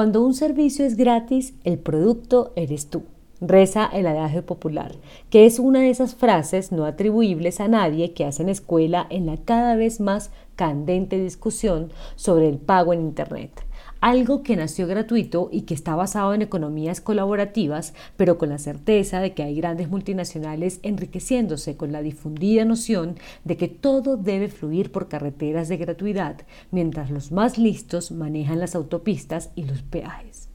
[0.00, 3.02] Cuando un servicio es gratis, el producto eres tú.
[3.42, 4.92] Reza el adagio popular,
[5.28, 9.36] que es una de esas frases no atribuibles a nadie que hacen escuela en la
[9.36, 13.50] cada vez más candente discusión sobre el pago en Internet
[14.00, 19.20] algo que nació gratuito y que está basado en economías colaborativas, pero con la certeza
[19.20, 24.92] de que hay grandes multinacionales enriqueciéndose con la difundida noción de que todo debe fluir
[24.92, 30.49] por carreteras de gratuidad, mientras los más listos manejan las autopistas y los peajes.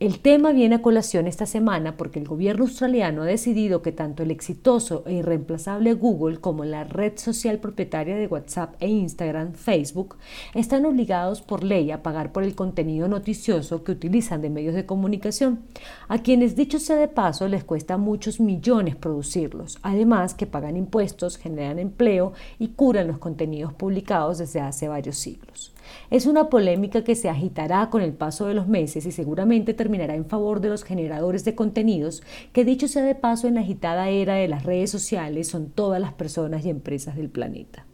[0.00, 4.24] El tema viene a colación esta semana porque el gobierno australiano ha decidido que tanto
[4.24, 10.16] el exitoso e irreemplazable Google como la red social propietaria de WhatsApp e Instagram, Facebook,
[10.52, 14.84] están obligados por ley a pagar por el contenido noticioso que utilizan de medios de
[14.84, 15.60] comunicación,
[16.08, 21.38] a quienes dicho sea de paso les cuesta muchos millones producirlos, además que pagan impuestos,
[21.38, 25.72] generan empleo y curan los contenidos publicados desde hace varios siglos.
[26.10, 29.93] Es una polémica que se agitará con el paso de los meses y seguramente terminará
[29.94, 34.08] en favor de los generadores de contenidos, que dicho sea de paso en la agitada
[34.08, 37.86] era de las redes sociales son todas las personas y empresas del planeta.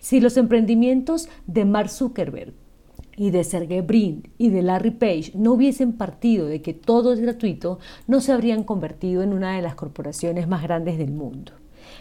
[0.00, 2.54] Si los emprendimientos de Mark Zuckerberg
[3.16, 7.20] y de Sergey Brin y de Larry Page no hubiesen partido de que todo es
[7.20, 11.52] gratuito, no se habrían convertido en una de las corporaciones más grandes del mundo.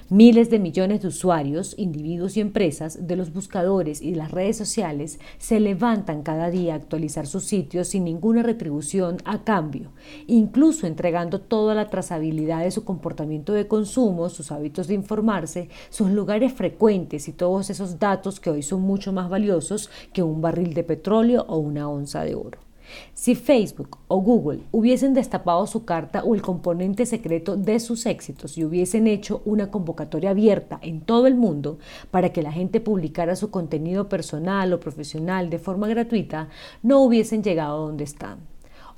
[0.10, 5.20] Miles de millones de usuarios, individuos y empresas de los buscadores y las redes sociales
[5.38, 9.92] se levantan cada día a actualizar sus sitios sin ninguna retribución a cambio,
[10.28, 16.10] incluso entregando toda la trazabilidad de su comportamiento de consumo, sus hábitos de informarse, sus
[16.10, 20.74] lugares frecuentes y todos esos datos que hoy son mucho más valiosos que un barril
[20.74, 22.71] de petróleo o una onza de oro.
[23.14, 28.58] Si Facebook o Google hubiesen destapado su carta o el componente secreto de sus éxitos
[28.58, 33.36] y hubiesen hecho una convocatoria abierta en todo el mundo para que la gente publicara
[33.36, 36.50] su contenido personal o profesional de forma gratuita,
[36.84, 38.40] no hubiesen llegado donde están.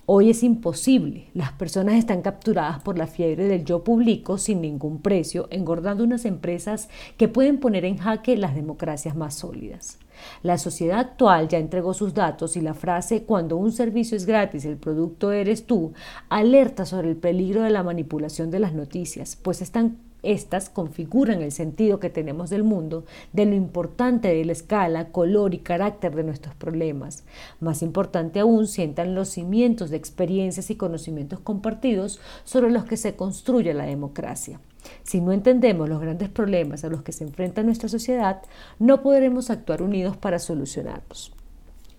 [0.05, 1.29] Hoy es imposible.
[1.33, 6.25] Las personas están capturadas por la fiebre del yo publico sin ningún precio, engordando unas
[6.25, 9.99] empresas que pueden poner en jaque las democracias más sólidas.
[10.41, 14.65] La sociedad actual ya entregó sus datos y la frase cuando un servicio es gratis,
[14.65, 15.93] el producto eres tú,
[16.27, 21.51] alerta sobre el peligro de la manipulación de las noticias, pues están estas configuran el
[21.51, 26.23] sentido que tenemos del mundo, de lo importante de la escala, color y carácter de
[26.23, 27.23] nuestros problemas.
[27.59, 33.15] Más importante aún, sientan los cimientos de experiencias y conocimientos compartidos sobre los que se
[33.15, 34.59] construye la democracia.
[35.03, 38.41] Si no entendemos los grandes problemas a los que se enfrenta nuestra sociedad,
[38.79, 41.33] no podremos actuar unidos para solucionarlos.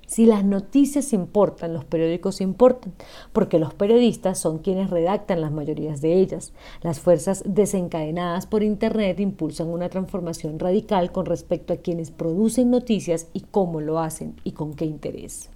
[0.06, 2.92] Si las noticias importan, los periódicos importan,
[3.32, 6.52] porque los periodistas son quienes redactan las mayorías de ellas.
[6.82, 13.28] Las fuerzas desencadenadas por Internet impulsan una transformación radical con respecto a quienes producen noticias
[13.32, 15.50] y cómo lo hacen y con qué interés.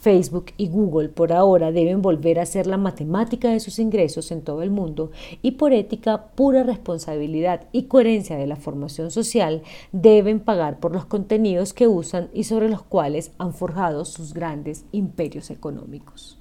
[0.00, 4.42] Facebook y Google por ahora deben volver a hacer la matemática de sus ingresos en
[4.42, 5.10] todo el mundo
[5.42, 11.04] y por ética, pura responsabilidad y coherencia de la formación social deben pagar por los
[11.04, 16.38] contenidos que usan y sobre los cuales han forjado sus grandes imperios económicos.